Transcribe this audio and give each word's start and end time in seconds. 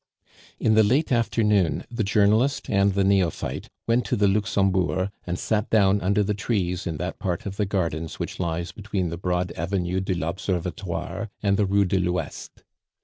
In 0.59 0.73
the 0.73 0.81
late 0.83 1.11
afternoon 1.11 1.83
the 1.91 2.03
journalist 2.03 2.71
and 2.71 2.95
the 2.95 3.03
neophyte 3.03 3.69
went 3.85 4.03
to 4.05 4.15
the 4.15 4.27
Luxembourg, 4.27 5.11
and 5.27 5.37
sat 5.37 5.69
down 5.69 6.01
under 6.01 6.23
the 6.23 6.33
trees 6.33 6.87
in 6.87 6.97
that 6.97 7.19
part 7.19 7.45
of 7.45 7.57
the 7.57 7.67
gardens 7.67 8.17
which 8.17 8.39
lies 8.39 8.71
between 8.71 9.09
the 9.09 9.17
broad 9.17 9.51
Avenue 9.51 9.99
de 9.99 10.15
l'Observatoire 10.15 11.29
and 11.43 11.55
the 11.55 11.67
Rue 11.67 11.85
de 11.85 11.99
l'Ouest. 11.99 12.63